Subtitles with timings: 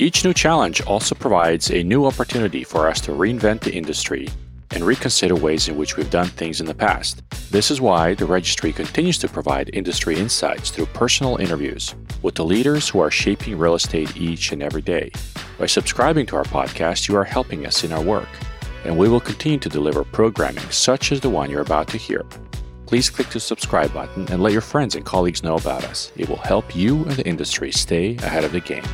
[0.00, 4.30] Each new challenge also provides a new opportunity for us to reinvent the industry
[4.70, 7.22] and reconsider ways in which we've done things in the past.
[7.50, 12.46] This is why the registry continues to provide industry insights through personal interviews with the
[12.46, 15.12] leaders who are shaping real estate each and every day.
[15.58, 18.28] By subscribing to our podcast, you are helping us in our work,
[18.86, 22.24] and we will continue to deliver programming such as the one you're about to hear.
[22.86, 26.10] Please click the subscribe button and let your friends and colleagues know about us.
[26.16, 28.84] It will help you and the industry stay ahead of the game.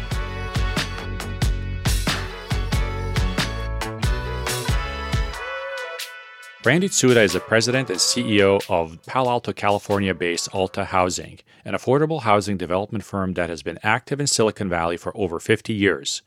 [6.66, 11.74] Randy Tsuda is the president and CEO of Palo Alto, California based Alta Housing, an
[11.74, 16.22] affordable housing development firm that has been active in Silicon Valley for over 50 years.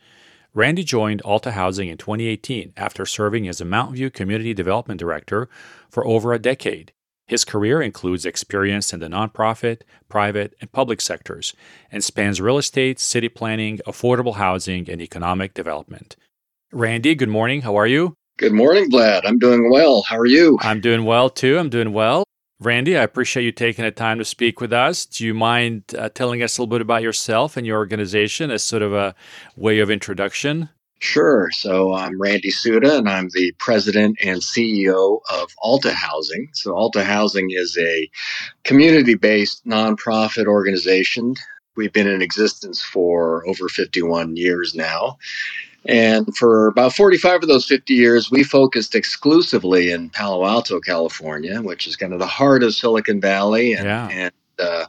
[0.54, 5.50] Randy joined Alta Housing in 2018 after serving as a Mountain View Community Development Director
[5.90, 6.94] for over a decade.
[7.28, 11.54] His career includes experience in the nonprofit, private, and public sectors
[11.92, 16.16] and spans real estate, city planning, affordable housing, and economic development.
[16.72, 17.64] Randy, good morning.
[17.64, 18.16] How are you?
[18.40, 19.24] Good morning, Vlad.
[19.26, 20.02] I'm doing well.
[20.04, 20.58] How are you?
[20.62, 21.60] I'm doing well too.
[21.60, 22.24] I'm doing well.
[22.62, 25.06] Randy, I appreciate you taking the time to speak with us.
[25.06, 28.64] Do you mind uh, telling us a little bit about yourself and your organization as
[28.64, 29.14] sort of a
[29.58, 30.70] way of introduction?
[31.00, 31.50] Sure.
[31.52, 36.48] So I'm Randy Tsuda, and I'm the president and CEO of Alta Housing.
[36.54, 38.10] So Alta Housing is a
[38.64, 41.36] community-based nonprofit organization.
[41.76, 45.18] We've been in existence for over 51 years now.
[45.86, 51.62] And for about 45 of those 50 years, we focused exclusively in Palo Alto, California,
[51.62, 53.74] which is kind of the heart of Silicon Valley.
[53.74, 54.10] And, yeah.
[54.10, 54.86] and, uh,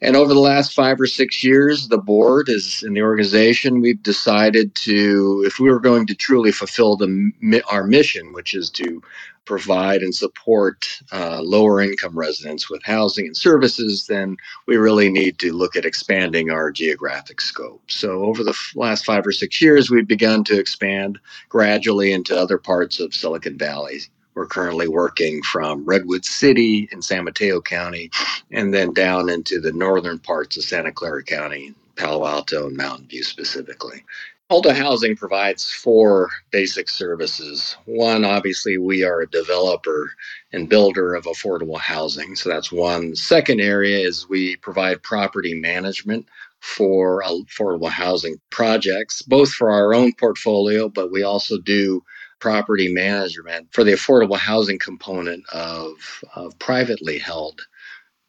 [0.00, 3.80] and over the last five or six years, the board is in the organization.
[3.80, 8.68] We've decided to, if we were going to truly fulfill the our mission, which is
[8.70, 9.00] to
[9.44, 15.38] provide and support uh, lower income residents with housing and services, then we really need
[15.38, 17.82] to look at expanding our geographic scope.
[17.88, 21.18] So, over the last five or six years, we've begun to expand
[21.48, 24.00] gradually into other parts of Silicon Valley.
[24.34, 28.10] We're currently working from Redwood City in San Mateo County
[28.50, 33.08] and then down into the northern parts of Santa Clara County, Palo Alto, and Mountain
[33.08, 34.04] View specifically.
[34.52, 37.74] Alta Housing provides four basic services.
[37.86, 40.12] One, obviously, we are a developer
[40.52, 42.36] and builder of affordable housing.
[42.36, 43.16] So that's one.
[43.16, 46.28] Second area is we provide property management
[46.60, 52.04] for uh, affordable housing projects, both for our own portfolio, but we also do
[52.38, 57.62] property management for the affordable housing component of, of privately held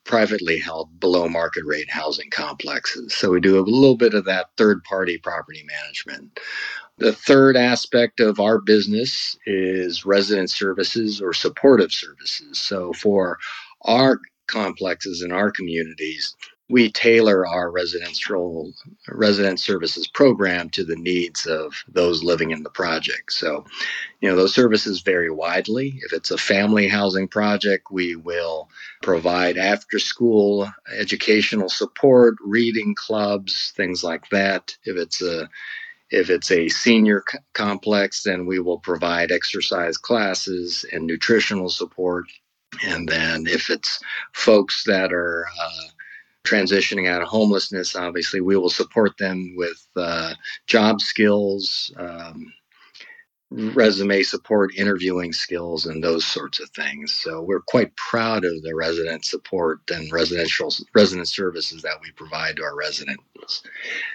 [0.06, 3.14] privately held below market rate housing complexes.
[3.16, 6.40] So we do a little bit of that third party property management.
[6.98, 12.60] The third aspect of our business is resident services or supportive services.
[12.60, 13.40] So for
[13.84, 16.36] our complexes in our communities,
[16.74, 18.74] we tailor our residential
[19.08, 23.32] resident services program to the needs of those living in the project.
[23.32, 23.64] So,
[24.22, 26.00] you know, those services vary widely.
[26.04, 28.70] If it's a family housing project, we will
[29.04, 30.68] provide after school
[30.98, 34.76] educational support, reading clubs, things like that.
[34.84, 35.48] If it's a
[36.10, 42.26] if it's a senior c- complex, then we will provide exercise classes and nutritional support.
[42.84, 44.00] And then if it's
[44.34, 45.90] folks that are uh,
[46.44, 50.34] transitioning out of homelessness, obviously, we will support them with uh,
[50.68, 52.54] job skills, um,
[53.52, 57.14] resume support, interviewing skills, and those sorts of things.
[57.14, 62.56] So we're quite proud of the resident support and residential resident services that we provide
[62.58, 63.64] to our residents.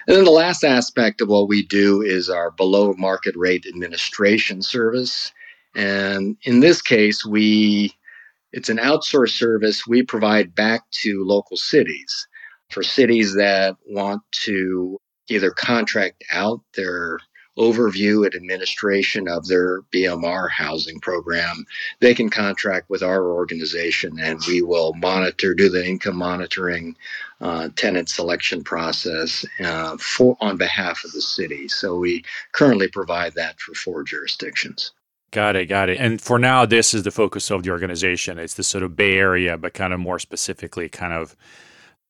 [0.07, 4.61] And then the last aspect of what we do is our below market rate administration
[4.61, 5.31] service.
[5.75, 7.93] And in this case, we
[8.51, 12.27] it's an outsourced service we provide back to local cities
[12.69, 17.19] for cities that want to either contract out their
[17.57, 21.65] overview and administration of their BMR housing program,
[21.99, 26.95] they can contract with our organization and we will monitor, do the income monitoring,
[27.41, 31.67] uh, tenant selection process uh, for on behalf of the city.
[31.67, 32.23] So we
[32.53, 34.91] currently provide that for four jurisdictions.
[35.31, 35.97] Got it, got it.
[35.99, 38.39] And for now, this is the focus of the organization.
[38.39, 41.35] It's the sort of Bay Area, but kind of more specifically, kind of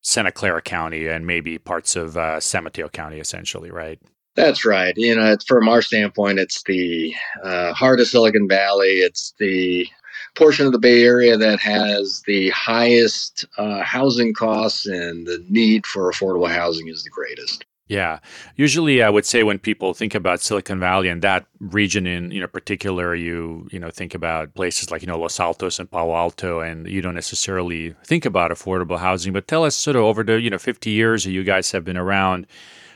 [0.00, 4.00] Santa Clara County and maybe parts of uh, San Mateo County, essentially, right?
[4.36, 4.94] That's right.
[4.96, 9.00] You know, from our standpoint, it's the uh, heart of Silicon Valley.
[9.00, 9.86] It's the
[10.34, 15.84] portion of the Bay Area that has the highest uh, housing costs and the need
[15.84, 17.64] for affordable housing is the greatest.
[17.90, 18.20] Yeah.
[18.54, 22.40] Usually I would say when people think about Silicon Valley and that region in, you
[22.40, 26.14] know, particular, you, you know, think about places like, you know, Los Altos and Palo
[26.14, 29.32] Alto and you don't necessarily think about affordable housing.
[29.32, 31.84] But tell us sort of over the, you know, 50 years that you guys have
[31.84, 32.46] been around,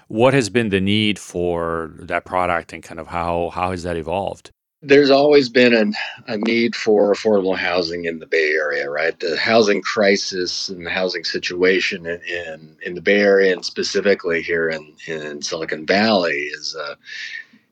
[0.07, 3.97] what has been the need for that product and kind of how how has that
[3.97, 4.53] evolved?
[4.87, 9.19] There's always been a, a need for affordable housing in the Bay Area, right?
[9.19, 14.43] The housing crisis and the housing situation in, in, in the Bay Area and specifically
[14.43, 16.97] here in, in Silicon Valley is a,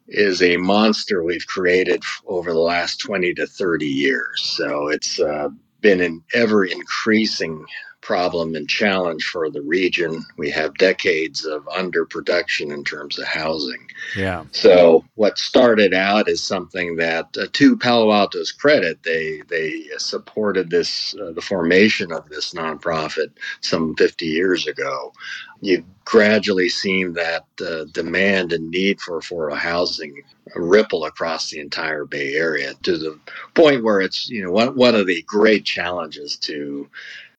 [0.08, 4.42] is a monster we've created over the last 20 to 30 years.
[4.42, 5.48] So it's uh,
[5.80, 7.66] been an ever increasing
[8.02, 10.24] problem and challenge for the region.
[10.36, 13.88] We have decades of underproduction in terms of housing.
[14.16, 14.44] Yeah.
[14.50, 20.68] So what started out as something that, uh, to Palo Alto's credit, they they supported
[20.68, 25.12] this uh, the formation of this nonprofit some 50 years ago.
[25.60, 30.22] You've gradually seen that uh, demand and need for affordable housing
[30.56, 33.18] ripple across the entire Bay Area to the
[33.54, 36.88] point where it's you know one one of the great challenges to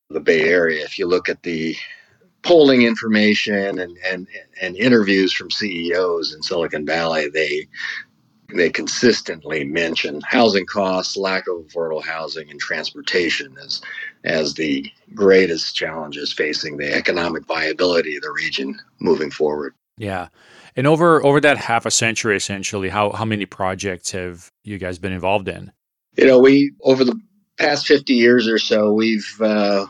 [0.10, 0.84] the Bay Area.
[0.84, 1.76] If you look at the
[2.44, 4.28] polling information and, and,
[4.62, 7.68] and interviews from CEOs in Silicon Valley, they
[8.56, 13.82] they consistently mention housing costs, lack of affordable housing, and transportation as
[14.26, 19.74] as the greatest challenges facing the economic viability of the region moving forward.
[19.98, 20.28] Yeah.
[20.76, 25.00] And over over that half a century essentially, how how many projects have you guys
[25.00, 25.72] been involved in?
[26.18, 27.20] You know, we over the
[27.58, 29.86] past 50 years or so, we've uh,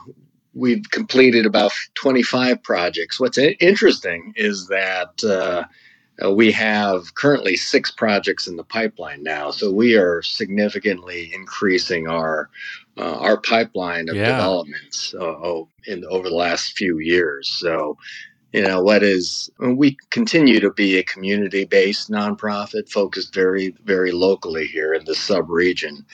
[0.54, 3.20] we've completed about 25 projects.
[3.20, 9.72] What's interesting is that uh, we have currently six projects in the pipeline now, so
[9.72, 12.50] we are significantly increasing our
[12.98, 14.26] uh, our pipeline of yeah.
[14.26, 17.50] developments uh, in over the last few years.
[17.50, 17.98] So,
[18.52, 24.12] you know, what is we continue to be a community based nonprofit focused very very
[24.12, 26.06] locally here in the sub region.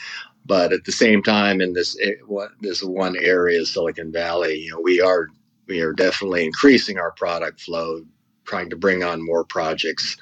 [0.49, 4.71] But at the same time, in this eh, what this one area, Silicon Valley, you
[4.71, 5.27] know, we are
[5.67, 8.01] we are definitely increasing our product flow,
[8.45, 10.17] trying to bring on more projects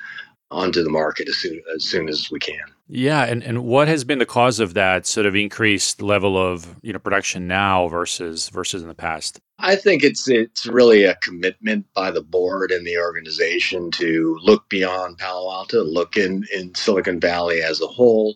[0.51, 2.59] onto the market as soon as, soon as we can.
[2.89, 6.75] Yeah, and, and what has been the cause of that sort of increased level of
[6.81, 9.39] you know production now versus versus in the past?
[9.59, 14.67] I think it's it's really a commitment by the board and the organization to look
[14.67, 18.35] beyond Palo Alto, look in in Silicon Valley as a whole,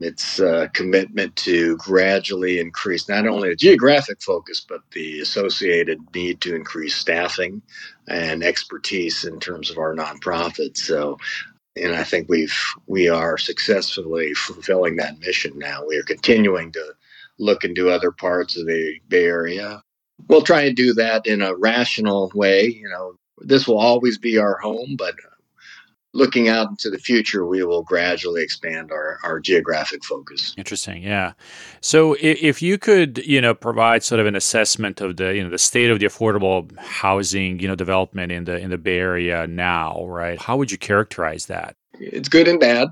[0.00, 6.40] its uh, commitment to gradually increase not only the geographic focus, but the associated need
[6.42, 7.62] to increase staffing
[8.08, 10.76] and expertise in terms of our nonprofit.
[10.76, 11.18] So,
[11.76, 12.56] and I think we've
[12.86, 15.84] we are successfully fulfilling that mission now.
[15.86, 16.94] We are continuing to
[17.38, 19.82] look into other parts of the Bay Area.
[20.28, 22.66] We'll try and do that in a rational way.
[22.66, 25.14] You know, this will always be our home, but
[26.16, 30.54] looking out into the future, we will gradually expand our, our geographic focus.
[30.56, 31.32] Interesting, yeah.
[31.80, 35.50] So, if you could, you know, provide sort of an assessment of the, you know,
[35.50, 39.46] the state of the affordable housing, you know, development in the in the Bay Area
[39.46, 40.40] now, right?
[40.40, 41.76] How would you characterize that?
[42.00, 42.88] It's good and bad.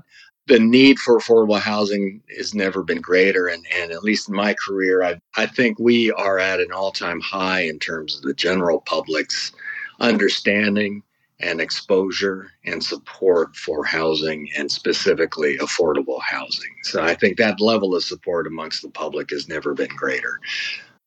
[0.47, 4.55] The need for affordable housing has never been greater, and, and at least in my
[4.67, 8.33] career, I I think we are at an all time high in terms of the
[8.35, 9.51] general public's
[9.99, 11.01] understanding
[11.39, 16.71] and exposure and support for housing and specifically affordable housing.
[16.83, 20.39] So I think that level of support amongst the public has never been greater.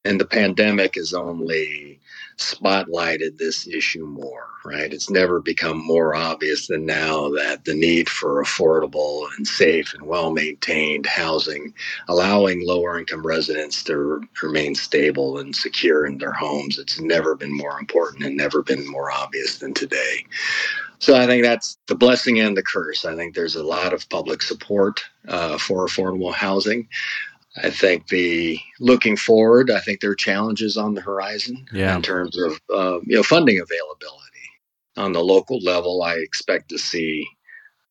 [0.05, 2.01] And the pandemic has only
[2.39, 4.93] spotlighted this issue more, right?
[4.93, 10.03] It's never become more obvious than now that the need for affordable and safe and
[10.07, 11.75] well maintained housing,
[12.07, 17.57] allowing lower income residents to remain stable and secure in their homes, it's never been
[17.57, 20.25] more important and never been more obvious than today.
[21.01, 23.05] So I think that's the blessing and the curse.
[23.05, 26.89] I think there's a lot of public support uh, for affordable housing.
[27.63, 31.97] I think the looking forward, I think there are challenges on the horizon yeah.
[31.97, 34.25] in terms of uh, you know funding availability.
[34.97, 37.27] On the local level, I expect to see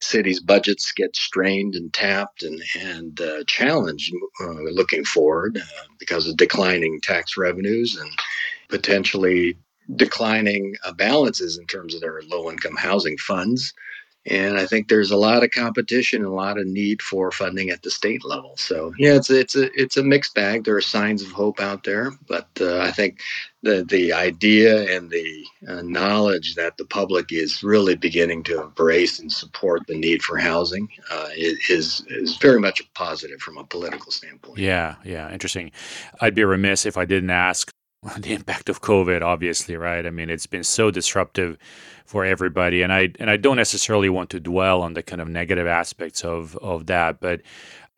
[0.01, 6.27] cities' budgets get strained and tapped and and uh, challenged uh, looking forward uh, because
[6.27, 8.11] of declining tax revenues and
[8.69, 9.57] potentially
[9.95, 13.73] declining uh, balances in terms of their low-income housing funds
[14.27, 17.69] and I think there's a lot of competition and a lot of need for funding
[17.69, 18.53] at the state level.
[18.57, 20.63] So yeah, it's it's a it's a mixed bag.
[20.63, 23.21] There are signs of hope out there, but uh, I think
[23.63, 29.19] the the idea and the uh, knowledge that the public is really beginning to embrace
[29.19, 33.63] and support the need for housing uh, is is very much a positive from a
[33.63, 34.57] political standpoint.
[34.57, 35.71] Yeah, yeah, interesting.
[36.19, 37.71] I'd be remiss if I didn't ask
[38.19, 39.21] the impact of COVID.
[39.21, 40.05] Obviously, right?
[40.05, 41.57] I mean, it's been so disruptive
[42.05, 42.81] for everybody.
[42.81, 46.23] And I and I don't necessarily want to dwell on the kind of negative aspects
[46.23, 47.41] of of that, but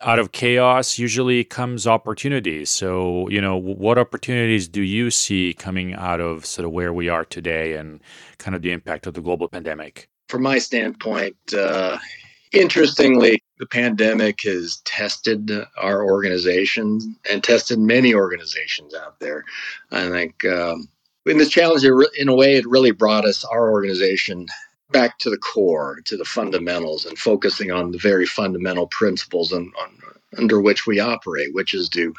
[0.02, 2.70] out of chaos usually comes opportunities.
[2.70, 7.08] So, you know, what opportunities do you see coming out of sort of where we
[7.08, 8.00] are today and
[8.38, 10.08] kind of the impact of the global pandemic?
[10.28, 11.98] From my standpoint, uh,
[12.52, 19.44] interestingly, the pandemic has tested our organization and tested many organizations out there.
[19.92, 20.88] I think um,
[21.26, 24.46] in this challenge, in a way, it really brought us, our organization,
[24.90, 29.70] back to the core, to the fundamentals, and focusing on the very fundamental principles on,
[29.78, 29.90] on,
[30.38, 32.14] under which we operate, which is to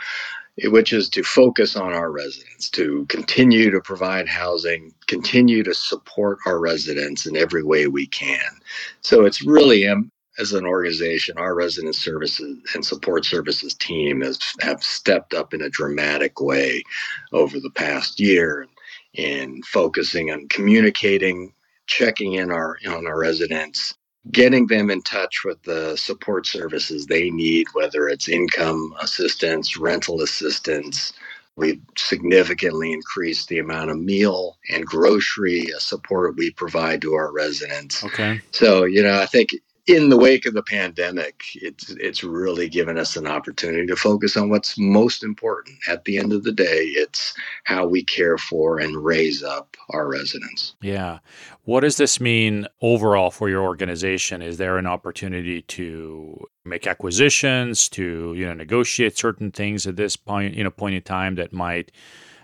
[0.65, 6.37] which is to focus on our residents, to continue to provide housing, continue to support
[6.45, 8.51] our residents in every way we can.
[8.99, 14.39] So it's really um, as an organization, our resident services and support services team has
[14.59, 16.83] have stepped up in a dramatic way
[17.31, 18.67] over the past year
[19.13, 21.53] in focusing on communicating
[21.85, 23.95] checking in our on our residents,
[24.31, 30.21] getting them in touch with the support services they need, whether it's income assistance, rental
[30.21, 31.13] assistance.
[31.57, 38.03] We've significantly increased the amount of meal and grocery support we provide to our residents.
[38.05, 38.39] Okay.
[38.51, 39.49] So, you know, I think
[39.87, 44.37] in the wake of the pandemic, it's it's really given us an opportunity to focus
[44.37, 45.77] on what's most important.
[45.87, 47.33] At the end of the day, it's
[47.63, 50.75] how we care for and raise up our residents.
[50.81, 51.19] Yeah.
[51.63, 54.41] What does this mean overall for your organization?
[54.41, 60.15] Is there an opportunity to make acquisitions, to you know negotiate certain things at this
[60.15, 61.91] point, you know, point in time that might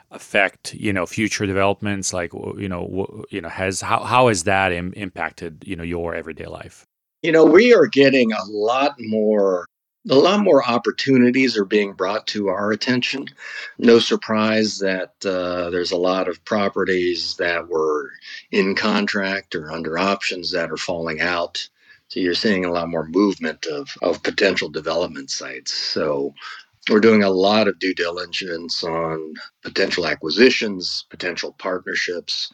[0.10, 4.72] affect you know future developments like you know you know has how, how has that
[4.72, 6.88] Im- impacted you know your everyday life
[7.22, 9.66] you know, we are getting a lot more
[10.10, 13.28] a lot more opportunities are being brought to our attention.
[13.78, 18.12] No surprise that uh, there's a lot of properties that were
[18.52, 21.68] in contract or under options that are falling out.
[22.08, 25.74] So you're seeing a lot more movement of, of potential development sites.
[25.74, 26.34] So
[26.90, 29.34] we're doing a lot of due diligence on
[29.64, 32.52] potential acquisitions, potential partnerships.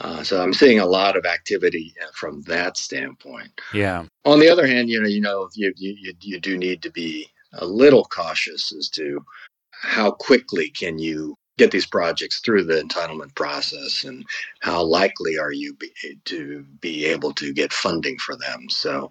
[0.00, 3.60] Uh, so I'm seeing a lot of activity uh, from that standpoint.
[3.72, 4.06] Yeah.
[4.24, 7.28] On the other hand, you know, you know, you you you do need to be
[7.52, 9.24] a little cautious as to
[9.70, 14.24] how quickly can you get these projects through the entitlement process and
[14.60, 15.90] how likely are you be,
[16.24, 19.08] to be able to get funding for them so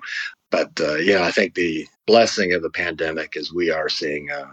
[0.52, 4.52] but uh, yeah i think the blessing of the pandemic is we are seeing a,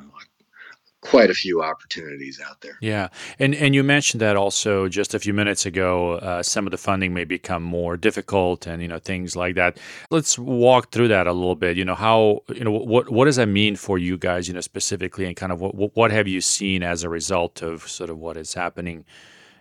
[1.01, 2.79] quite a few opportunities out there.
[2.81, 6.15] Yeah, and and you mentioned that also just a few minutes ago.
[6.15, 9.79] Uh, some of the funding may become more difficult, and you know things like that.
[10.11, 11.77] Let's walk through that a little bit.
[11.77, 14.49] You know how you know what what does that mean for you guys?
[14.49, 17.89] You know specifically, and kind of what what have you seen as a result of
[17.89, 19.05] sort of what is happening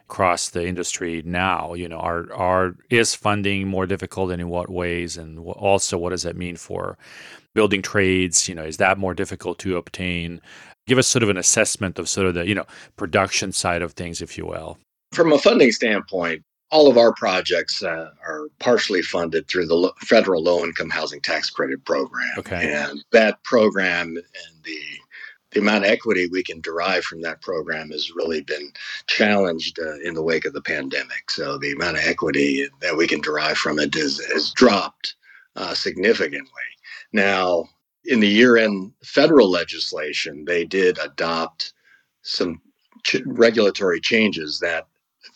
[0.10, 4.70] across the industry now you know are are is funding more difficult and in what
[4.70, 6.98] ways and also what does that mean for
[7.54, 10.42] building trades you know is that more difficult to obtain
[10.90, 12.66] give us sort of an assessment of sort of the you know
[12.98, 14.78] production side of things, if you will.
[15.14, 20.44] From a funding standpoint, all of our projects uh, are partially funded through the federal
[20.44, 22.30] low income housing tax credit program.
[22.38, 22.74] Okay.
[22.74, 24.82] And that program and the
[25.52, 28.72] the amount of equity we can derive from that program has really been
[29.08, 31.32] challenged uh, in the wake of the pandemic.
[31.32, 35.16] So the amount of equity that we can derive from it is, has dropped
[35.56, 36.50] uh, significantly.
[37.12, 37.70] Now,
[38.06, 41.74] in the year end federal legislation, they did adopt
[42.22, 42.62] some
[43.04, 44.88] ch- regulatory changes that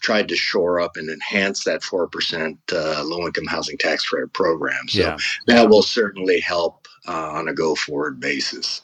[0.02, 4.88] tried to shore up and enhance that 4% uh, low income housing tax credit program.
[4.88, 5.18] So yeah.
[5.48, 8.82] that will certainly help uh, on a go forward basis.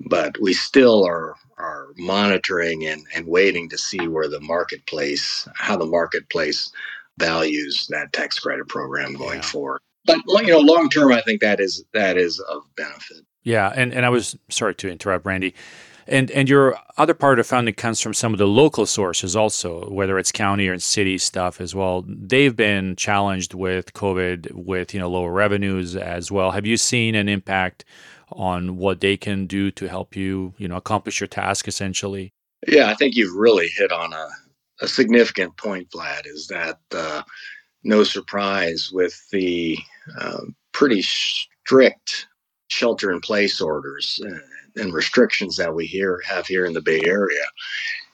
[0.00, 5.76] But we still are are monitoring and, and waiting to see where the marketplace, how
[5.76, 6.72] the marketplace
[7.18, 9.42] values that tax credit program going yeah.
[9.42, 13.24] forward but you know, long term, I think that is that is of benefit.
[13.42, 15.54] Yeah, and and I was sorry to interrupt, Randy.
[16.06, 19.88] And and your other part of funding comes from some of the local sources also,
[19.88, 22.04] whether it's county or city stuff as well.
[22.06, 26.50] They've been challenged with COVID, with you know lower revenues as well.
[26.50, 27.86] Have you seen an impact
[28.32, 32.32] on what they can do to help you, you know, accomplish your task essentially?
[32.66, 34.28] Yeah, I think you've really hit on a,
[34.80, 36.26] a significant point, Vlad.
[36.26, 37.22] Is that uh,
[37.82, 39.78] no surprise with the
[40.18, 40.40] uh,
[40.72, 42.26] pretty strict
[42.68, 44.20] shelter in place orders
[44.76, 47.44] and restrictions that we here have here in the Bay Area.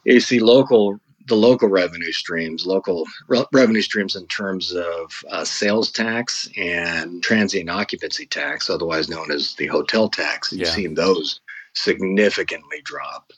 [0.04, 1.00] You see local
[1.30, 7.22] the local revenue streams, local re- revenue streams in terms of uh, sales tax and
[7.22, 10.52] transient occupancy tax, otherwise known as the hotel tax.
[10.52, 10.74] You've yeah.
[10.74, 11.40] seen those
[11.72, 13.30] significantly drop.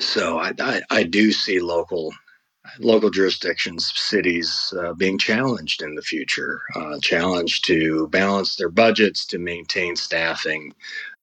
[0.00, 2.12] So I, I, I do see local
[2.80, 9.24] local jurisdictions, cities uh, being challenged in the future, uh, challenged to balance their budgets,
[9.26, 10.74] to maintain staffing,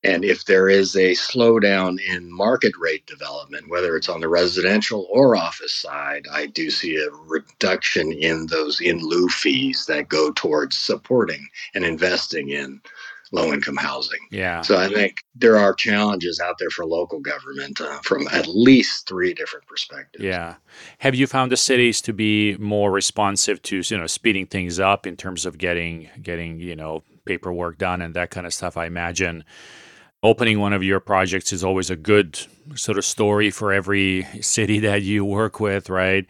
[0.04, 5.08] And if there is a slowdown in market rate development, whether it's on the residential
[5.10, 10.32] or office side, I do see a reduction in those in lieu fees that go
[10.32, 12.82] towards supporting and investing in
[13.34, 14.20] low income housing.
[14.30, 14.62] Yeah.
[14.62, 19.08] So I think there are challenges out there for local government uh, from at least
[19.08, 20.24] three different perspectives.
[20.24, 20.56] Yeah.
[21.00, 25.08] Have you found the cities to be more responsive to you know speeding things up
[25.08, 28.78] in terms of getting getting you know paperwork done and that kind of stuff?
[28.78, 29.44] I imagine
[30.24, 32.40] opening one of your projects is always a good
[32.76, 36.26] sort of story for every city that you work with, right?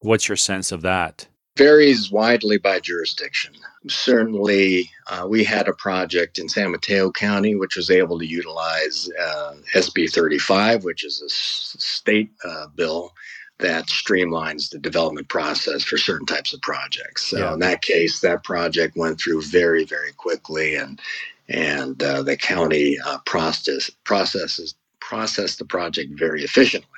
[0.00, 1.26] What's your sense of that?
[1.56, 3.52] Varies widely by jurisdiction.
[3.88, 9.10] Certainly, uh, we had a project in San Mateo County which was able to utilize
[9.20, 13.12] uh, SB 35, which is a s- state uh, bill
[13.58, 17.26] that streamlines the development process for certain types of projects.
[17.26, 17.54] So, Yeah.
[17.54, 21.00] in that case, that project went through very, very quickly, and
[21.48, 26.88] and uh, the county uh, process processes processed the project very efficiently.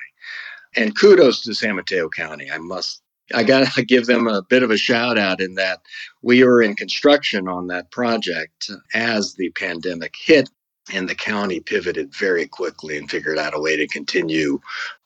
[0.75, 2.49] And kudos to San Mateo County.
[2.51, 3.01] I must
[3.33, 5.81] I got to give them a bit of a shout out in that
[6.21, 10.49] we were in construction on that project as the pandemic hit,
[10.93, 14.59] and the county pivoted very quickly and figured out a way to continue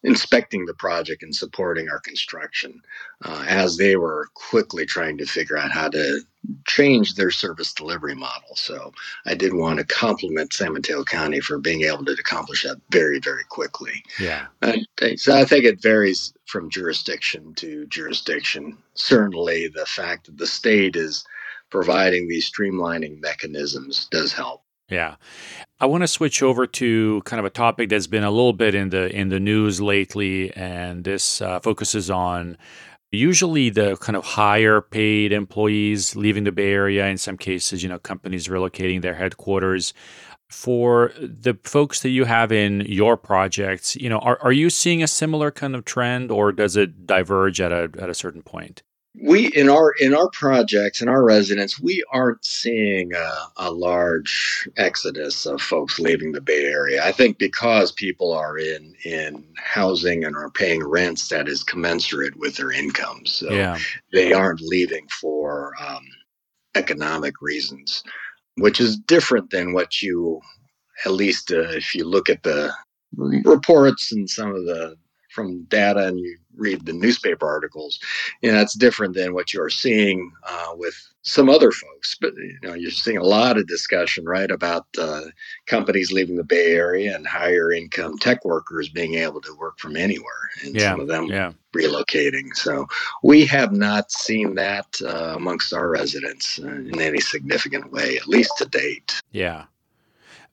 [0.04, 2.82] inspecting the project and supporting our construction
[3.24, 6.22] uh, as they were quickly trying to figure out how to
[6.68, 8.56] change their service delivery model.
[8.56, 8.92] So
[9.26, 13.20] I did want to compliment San Mateo County for being able to accomplish that very,
[13.20, 14.04] very quickly.
[14.20, 14.46] Yeah.
[14.62, 14.78] Uh,
[15.16, 18.78] so I think it varies from jurisdiction to jurisdiction.
[18.94, 21.26] Certainly, the fact that the state is
[21.72, 24.65] providing these streamlining mechanisms does help.
[24.90, 25.16] Yeah.
[25.80, 28.76] I want to switch over to kind of a topic that's been a little bit
[28.76, 32.58] in the in the news lately and this uh, focuses on
[33.12, 37.90] usually the kind of higher paid employees leaving the Bay Area in some cases, you
[37.90, 39.94] know, companies relocating their headquarters.
[40.50, 45.02] For the folks that you have in your projects, you know, are, are you seeing
[45.02, 48.84] a similar kind of trend or does it diverge at a at a certain point?
[49.22, 54.68] We in our in our projects in our residents we aren't seeing a, a, large
[54.78, 60.24] exodus of folks leaving the bay area i think because people are in in housing
[60.26, 63.78] and are paying rents that is commensurate with their incomes so yeah.
[64.12, 66.06] they aren't leaving for um,
[66.76, 68.04] economic reasons
[68.58, 70.42] which is different than what you
[71.06, 72.72] at least uh, if you look at the
[73.18, 74.96] reports and some of the
[75.36, 78.00] from data and you read the newspaper articles,
[78.42, 82.16] you know, that's different than what you're seeing uh, with some other folks.
[82.20, 85.22] But you know, you're seeing a lot of discussion, right, about uh,
[85.66, 89.98] companies leaving the Bay Area and higher income tech workers being able to work from
[89.98, 90.92] anywhere, and yeah.
[90.92, 91.52] some of them yeah.
[91.76, 92.56] relocating.
[92.56, 92.88] So
[93.22, 98.52] we have not seen that uh, amongst our residents in any significant way, at least
[98.60, 99.20] to date.
[99.32, 99.66] Yeah.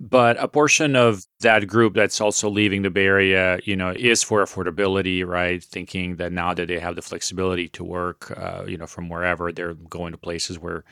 [0.04, 4.20] But a portion of that group that's also leaving the Bay Area, you know, is
[4.24, 5.62] for affordability, right?
[5.62, 9.52] Thinking that now that they have the flexibility to work, uh, you know, from wherever
[9.52, 10.82] they're going to places where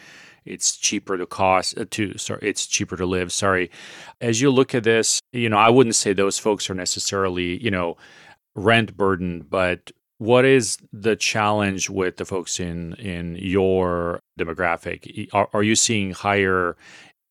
[0.45, 3.33] it's cheaper to cost uh, to sorry, it's cheaper to live.
[3.33, 3.69] Sorry,
[4.21, 7.71] as you look at this, you know, I wouldn't say those folks are necessarily, you
[7.73, 7.97] know,
[8.55, 15.29] rent burdened, but what is the challenge with the folks in in your demographic?
[15.33, 16.77] Are, are you seeing higher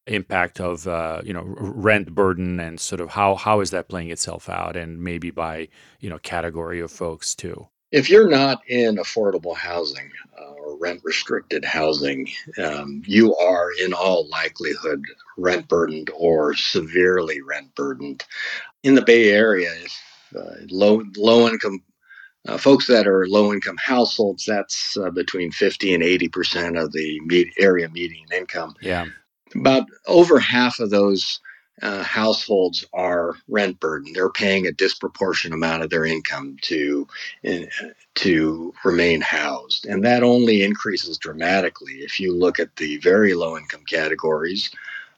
[0.10, 4.10] impact of uh, you know rent burden and sort of how how is that playing
[4.10, 5.68] itself out and maybe by
[6.00, 7.68] you know category of folks too?
[7.92, 13.94] If you're not in affordable housing uh, or rent restricted housing um, you are in
[13.94, 15.04] all likelihood
[15.38, 18.26] rent burdened or severely rent burdened.
[18.84, 20.00] In the bay area if
[20.36, 21.82] uh, low low income
[22.48, 26.92] uh, folks that are low income households that's uh, between 50 and 80 percent of
[26.92, 28.76] the med- area median income.
[28.82, 29.06] Yeah
[29.56, 31.40] about over half of those
[31.82, 34.16] uh, households are rent burdened.
[34.16, 37.08] They're paying a disproportionate amount of their income to
[37.48, 37.66] uh,
[38.16, 43.58] to remain housed, and that only increases dramatically if you look at the very low
[43.58, 44.72] income categories.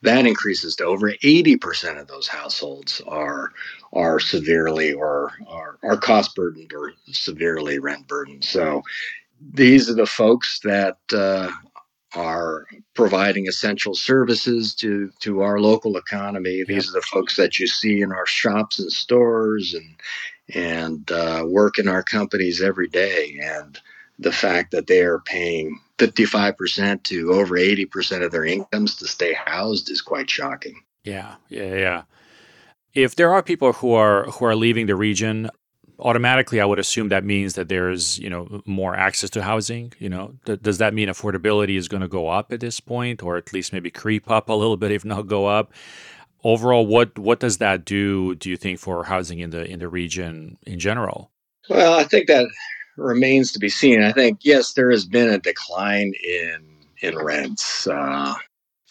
[0.04, 3.52] That increases to over 80% of those households are
[3.94, 8.44] are severely or are, are cost burdened or severely rent burdened.
[8.44, 8.82] So
[9.54, 11.52] these are the folks that uh,
[12.14, 16.64] are providing essential services to to our local economy.
[16.68, 19.96] These are the folks that you see in our shops and stores and
[20.54, 23.40] and uh, work in our companies every day.
[23.42, 23.80] And
[24.20, 29.34] the fact that they are paying 55% to over 80% of their incomes to stay
[29.34, 30.82] housed is quite shocking.
[31.04, 32.02] Yeah, yeah, yeah.
[32.94, 35.50] If there are people who are who are leaving the region,
[36.02, 40.10] automatically I would assume that means that there's, you know, more access to housing, you
[40.10, 40.34] know.
[40.46, 43.54] Th- does that mean affordability is going to go up at this point or at
[43.54, 45.74] least maybe creep up a little bit if not go up?
[46.44, 48.36] overall, what what does that do?
[48.36, 51.32] Do you think for housing in the in the region in general?
[51.70, 52.48] Well, I think that
[52.98, 54.04] remains to be seen.
[54.04, 56.68] I think yes, there has been a decline in
[57.02, 57.88] in rents.
[57.88, 58.34] Uh,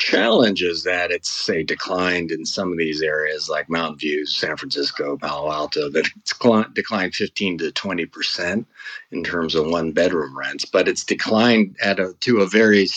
[0.01, 4.57] challenge is that it's say declined in some of these areas like Mountain View, San
[4.57, 6.35] Francisco, Palo Alto, that it's
[6.73, 8.67] declined 15 to 20 percent
[9.13, 12.89] in terms of one bedroom rents, but it's declined at a to a very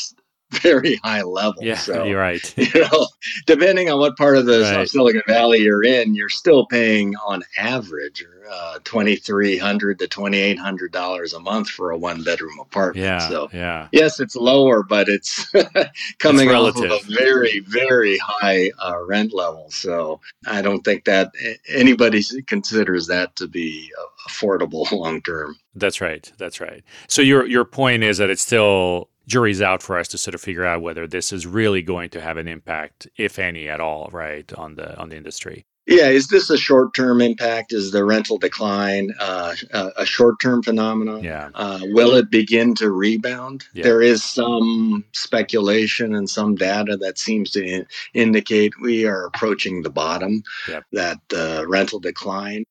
[0.61, 1.63] very high level.
[1.63, 2.57] Yeah, so, you're right.
[2.57, 3.07] you know,
[3.45, 4.89] depending on what part of the right.
[4.89, 10.37] Silicon Valley you're in, you're still paying on average uh, twenty three hundred to twenty
[10.37, 13.03] eight hundred dollars a month for a one bedroom apartment.
[13.03, 13.87] Yeah, so yeah.
[13.91, 15.45] Yes, it's lower, but it's
[16.19, 19.69] coming it's off of a very very high uh, rent level.
[19.71, 21.31] So I don't think that
[21.67, 23.91] anybody considers that to be
[24.27, 25.55] affordable long term.
[25.75, 26.31] That's right.
[26.37, 26.83] That's right.
[27.07, 30.41] So your your point is that it's still jury's out for us to sort of
[30.41, 34.09] figure out whether this is really going to have an impact, if any at all,
[34.11, 35.65] right, on the on the industry.
[35.85, 37.73] Yeah, is this a short-term impact?
[37.73, 41.25] Is the rental decline uh, a short-term phenomenon?
[41.25, 41.49] Yeah.
[41.53, 43.65] Uh, will it begin to rebound?
[43.73, 43.83] Yeah.
[43.83, 49.81] There is some speculation and some data that seems to in- indicate we are approaching
[49.81, 50.43] the bottom.
[50.69, 50.85] Yep.
[50.93, 52.63] That uh, rental decline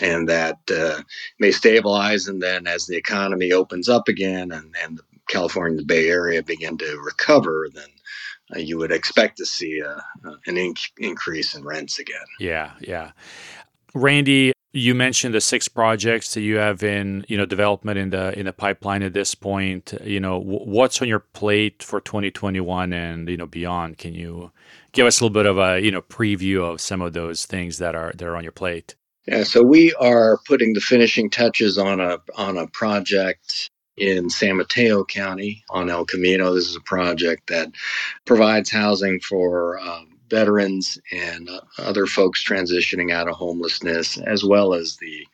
[0.00, 1.02] and that uh,
[1.40, 2.28] may stabilize.
[2.28, 6.42] And then as the economy opens up again and, and the California, the Bay Area
[6.42, 7.88] begin to recover, then
[8.54, 10.02] uh, you would expect to see a,
[10.46, 12.26] an inc- increase in rents again.
[12.38, 13.12] Yeah, yeah.
[13.94, 18.38] Randy, you mentioned the six projects that you have in you know development in the
[18.38, 19.92] in the pipeline at this point.
[20.04, 23.98] You know w- what's on your plate for 2021 and you know beyond.
[23.98, 24.52] Can you
[24.92, 27.78] give us a little bit of a you know preview of some of those things
[27.78, 28.94] that are that are on your plate?
[29.26, 34.56] Yeah, so we are putting the finishing touches on a on a project in San
[34.56, 36.54] Mateo County on El Camino.
[36.54, 37.70] This is a project that
[38.24, 44.72] provides housing for um, veterans and uh, other folks transitioning out of homelessness, as well
[44.74, 45.26] as the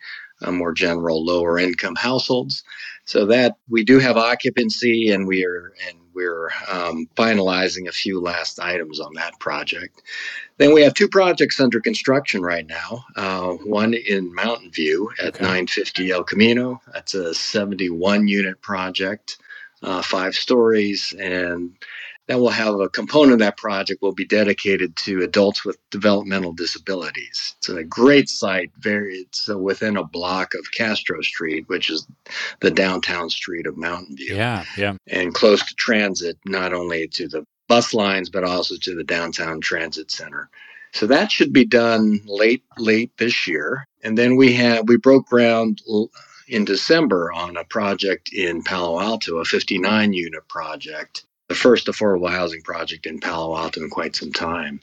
[0.42, 2.64] uh, more general lower income households.
[3.04, 8.20] So that we do have occupancy, and we are and we're um, finalizing a few
[8.20, 10.02] last items on that project.
[10.56, 13.04] Then we have two projects under construction right now.
[13.14, 15.44] Uh, one in Mountain View at okay.
[15.44, 16.80] 950 El Camino.
[16.92, 19.36] That's a 71 unit project,
[19.82, 21.72] uh, five stories, and
[22.28, 26.52] that will have a component of that project will be dedicated to adults with developmental
[26.52, 27.54] disabilities.
[27.58, 32.06] It's a great site, very it's within a block of Castro Street, which is
[32.60, 34.34] the downtown street of Mountain View.
[34.34, 34.94] Yeah, yeah.
[35.06, 39.60] And close to transit, not only to the bus lines but also to the downtown
[39.60, 40.48] transit center.
[40.92, 43.86] So that should be done late late this year.
[44.02, 45.82] And then we have we broke ground
[46.48, 52.30] in December on a project in Palo Alto, a 59 unit project the first affordable
[52.30, 54.80] housing project in Palo Alto in quite some time.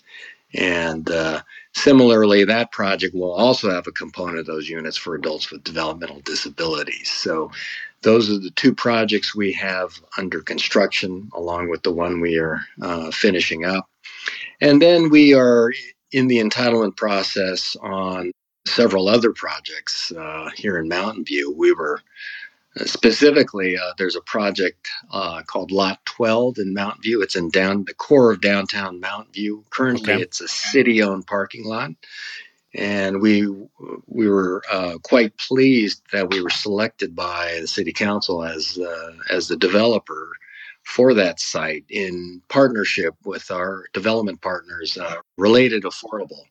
[0.56, 1.42] And uh,
[1.74, 6.22] similarly, that project will also have a component of those units for adults with developmental
[6.22, 7.10] disabilities.
[7.10, 7.52] So,
[8.04, 12.60] those are the two projects we have under construction, along with the one we are
[12.82, 13.90] uh, finishing up.
[14.60, 15.72] And then we are
[16.12, 18.32] in the entitlement process on
[18.68, 21.54] several other projects uh, here in Mountain View.
[21.58, 22.02] We were
[22.78, 27.22] specifically, uh, there's a project uh, called Lot 12 in Mountain View.
[27.22, 29.64] It's in down the core of downtown Mountain View.
[29.70, 30.22] Currently, okay.
[30.22, 31.92] it's a city-owned parking lot,
[32.74, 33.48] and we
[34.08, 39.14] we were uh, quite pleased that we were selected by the city council as uh,
[39.30, 40.32] as the developer
[40.84, 46.44] for that site in partnership with our development partners, uh, Related Affordable.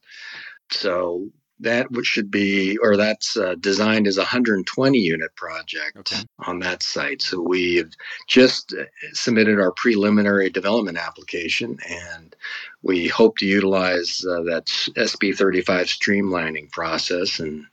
[0.71, 1.29] So
[1.63, 6.23] that should be, or that's uh, designed as a 120 unit project okay.
[6.47, 7.23] on that site.
[7.23, 7.93] So we've
[8.29, 12.37] just uh, submitted our preliminary development application, and
[12.83, 17.65] we hope to utilize uh, that SB 35 streamlining process and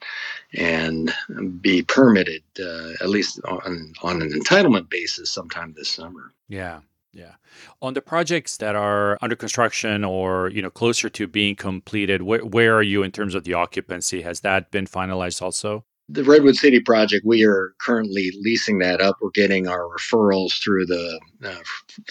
[0.53, 1.13] and
[1.61, 6.31] be permitted uh, at least on on an entitlement basis sometime this summer.
[6.47, 6.79] Yeah.
[7.19, 7.33] Yeah.
[7.81, 12.45] On the projects that are under construction or, you know, closer to being completed, where,
[12.45, 14.21] where are you in terms of the occupancy?
[14.21, 15.83] Has that been finalized also?
[16.11, 19.17] The Redwood City project, we are currently leasing that up.
[19.21, 21.61] We're getting our referrals through the uh,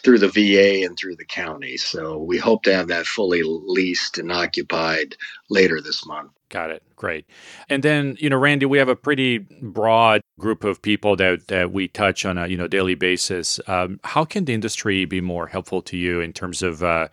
[0.04, 1.76] through the VA and through the county.
[1.78, 5.16] So we hope to have that fully leased and occupied
[5.50, 6.30] later this month.
[6.50, 6.82] Got it.
[6.96, 7.26] Great.
[7.68, 11.72] And then, you know, Randy, we have a pretty broad group of people that, that
[11.72, 13.60] we touch on a, you know, daily basis.
[13.66, 17.08] Um, how can the industry be more helpful to you in terms of, uh,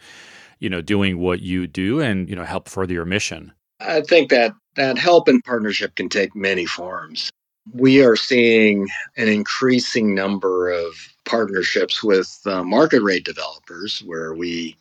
[0.60, 3.52] you know, doing what you do and, you know, help further your mission?
[3.82, 7.30] I think that that help and partnership can take many forms.
[7.74, 10.94] We are seeing an increasing number of
[11.26, 14.78] partnerships with uh, market rate developers where we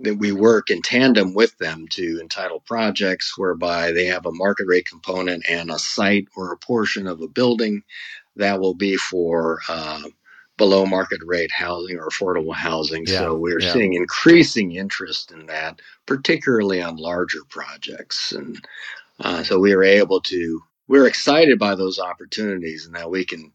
[0.00, 4.66] that we work in tandem with them to entitle projects whereby they have a market
[4.66, 7.82] rate component and a site or a portion of a building
[8.36, 10.02] that will be for uh,
[10.56, 13.04] below market rate housing or affordable housing.
[13.06, 13.72] Yeah, so we're yeah.
[13.72, 18.32] seeing increasing interest in that, particularly on larger projects.
[18.32, 18.64] And
[19.20, 23.52] uh, so we are able to, we're excited by those opportunities and that we can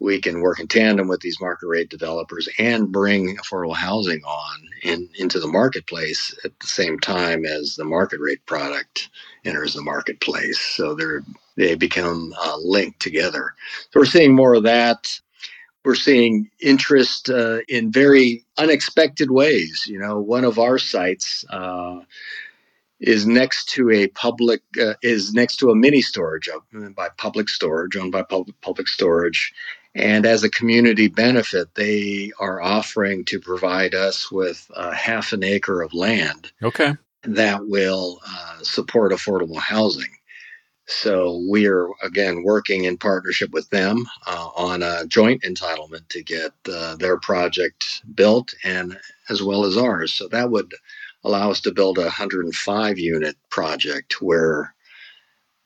[0.00, 4.60] we can work in tandem with these market rate developers and bring affordable housing on
[4.82, 9.08] in, into the marketplace at the same time as the market rate product
[9.44, 10.60] enters the marketplace.
[10.60, 11.22] So they're
[11.56, 13.52] they become uh, linked together.
[13.90, 15.20] So we're seeing more of that.
[15.84, 19.84] We're seeing interest uh, in very unexpected ways.
[19.88, 22.00] You know, one of our sites uh,
[23.00, 27.48] is next to a public uh, is next to a mini storage uh, by public
[27.48, 29.52] storage owned by public, public storage
[29.98, 35.42] and as a community benefit, they are offering to provide us with uh, half an
[35.42, 36.52] acre of land.
[36.62, 36.94] Okay.
[37.24, 40.10] That will uh, support affordable housing.
[40.86, 46.22] So we are again working in partnership with them uh, on a joint entitlement to
[46.22, 48.96] get uh, their project built, and
[49.28, 50.14] as well as ours.
[50.14, 50.72] So that would
[51.24, 54.74] allow us to build a 105 unit project where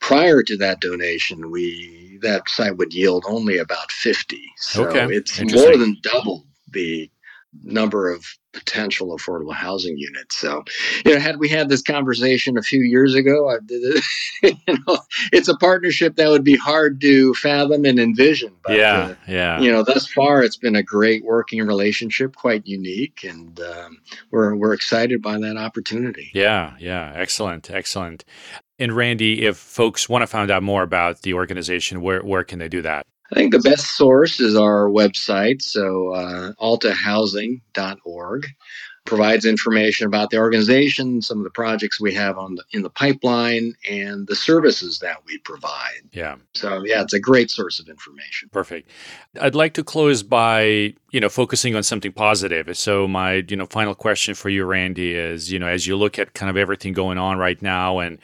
[0.02, 4.38] prior to that donation, we that site would yield only about 50.
[4.58, 5.06] So okay.
[5.14, 7.10] it's more than double the
[7.64, 10.36] number of potential affordable housing units.
[10.36, 10.64] So,
[11.04, 13.56] you know, had we had this conversation a few years ago, I,
[14.42, 14.98] you know,
[15.32, 18.52] it's a partnership that would be hard to fathom and envision.
[18.64, 19.60] But, yeah, uh, yeah.
[19.60, 23.98] You know, thus far, it's been a great working relationship, quite unique, and um,
[24.30, 26.30] we're we're excited by that opportunity.
[26.34, 28.24] Yeah, yeah, excellent, excellent.
[28.78, 32.58] And Randy, if folks want to find out more about the organization, where, where can
[32.58, 33.06] they do that?
[33.32, 38.46] I think the best source is our website, so uh, altahousing.org
[39.04, 42.90] provides information about the organization, some of the projects we have on the, in the
[42.90, 46.02] pipeline, and the services that we provide.
[46.12, 46.36] Yeah.
[46.54, 48.48] So yeah, it's a great source of information.
[48.52, 48.90] Perfect.
[49.40, 52.76] I'd like to close by you know focusing on something positive.
[52.76, 56.18] So my you know final question for you, Randy, is you know as you look
[56.18, 58.18] at kind of everything going on right now and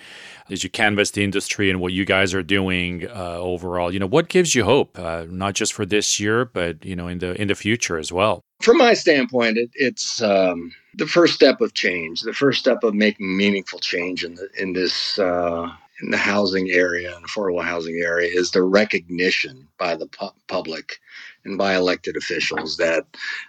[0.50, 4.06] as you canvas the industry and what you guys are doing uh, overall, you know,
[4.06, 7.40] what gives you hope, uh, not just for this year, but you know, in the
[7.40, 8.42] in the future as well?
[8.60, 12.94] From my standpoint, it, it's um, the first step of change, the first step of
[12.94, 17.96] making meaningful change in the in this uh, in the housing area and affordable housing
[17.96, 21.00] area is the recognition by the pu- public
[21.48, 23.04] and by elected officials that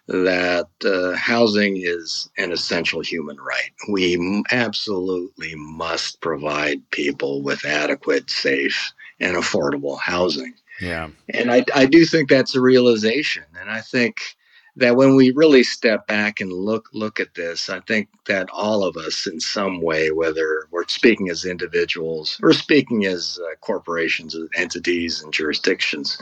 [0.08, 3.72] that uh, housing is an essential human right.
[3.90, 10.54] We absolutely must provide people with adequate, safe, and affordable housing.
[10.82, 14.16] Yeah, and I, I do think that's a realization, and I think
[14.76, 18.84] that when we really step back and look look at this, I think that all
[18.84, 24.38] of us, in some way, whether we're speaking as individuals or speaking as uh, corporations,
[24.56, 26.18] entities, and jurisdictions,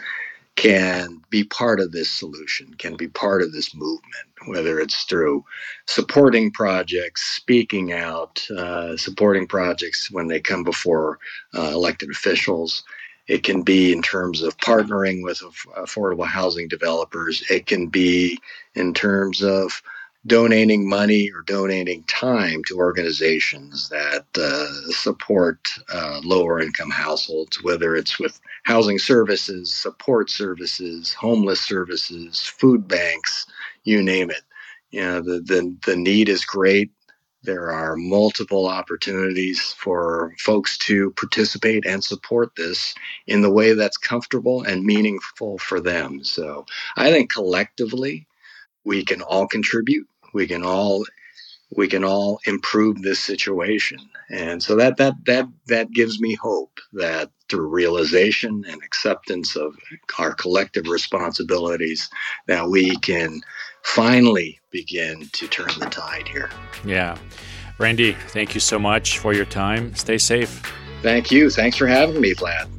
[0.57, 5.45] can be part of this solution, can be part of this movement, whether it's through
[5.87, 11.19] supporting projects, speaking out, uh, supporting projects when they come before
[11.57, 12.83] uh, elected officials.
[13.27, 15.41] It can be in terms of partnering with
[15.77, 17.43] affordable housing developers.
[17.51, 18.39] It can be
[18.75, 19.81] in terms of
[20.27, 27.95] donating money or donating time to organizations that uh, support uh, lower income households, whether
[27.95, 33.45] it's with housing services, support services, homeless services, food banks,
[33.83, 34.41] you name it.
[34.91, 36.91] You know, the, the, the need is great.
[37.43, 42.93] There are multiple opportunities for folks to participate and support this
[43.27, 46.23] in the way that's comfortable and meaningful for them.
[46.23, 46.65] So
[46.97, 48.27] I think collectively,
[48.83, 50.07] we can all contribute
[50.37, 51.03] we can all
[51.75, 53.97] we can all improve this situation.
[54.29, 59.75] And so that that that that gives me hope that through realization and acceptance of
[60.19, 62.07] our collective responsibilities
[62.45, 63.41] that we can
[63.83, 66.51] finally begin to turn the tide here.
[66.85, 67.17] Yeah.
[67.79, 69.95] Randy thank you so much for your time.
[69.95, 70.51] Stay safe.
[71.01, 71.49] Thank you.
[71.49, 72.76] Thanks for having me vlad